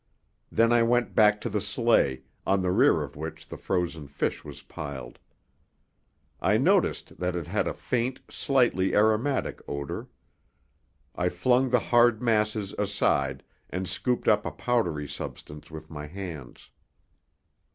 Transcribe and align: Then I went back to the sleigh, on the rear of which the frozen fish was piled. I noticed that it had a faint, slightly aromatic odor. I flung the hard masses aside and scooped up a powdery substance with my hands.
Then 0.51 0.73
I 0.73 0.81
went 0.81 1.13
back 1.13 1.39
to 1.41 1.47
the 1.47 1.61
sleigh, 1.61 2.23
on 2.43 2.63
the 2.63 2.71
rear 2.71 3.03
of 3.03 3.15
which 3.15 3.47
the 3.47 3.55
frozen 3.55 4.07
fish 4.07 4.43
was 4.43 4.63
piled. 4.63 5.19
I 6.41 6.57
noticed 6.57 7.19
that 7.19 7.35
it 7.35 7.45
had 7.45 7.67
a 7.67 7.73
faint, 7.75 8.19
slightly 8.27 8.95
aromatic 8.95 9.61
odor. 9.67 10.07
I 11.13 11.29
flung 11.29 11.69
the 11.69 11.77
hard 11.93 12.19
masses 12.19 12.73
aside 12.79 13.43
and 13.69 13.87
scooped 13.87 14.27
up 14.27 14.43
a 14.43 14.49
powdery 14.49 15.07
substance 15.07 15.69
with 15.69 15.91
my 15.91 16.07
hands. 16.07 16.71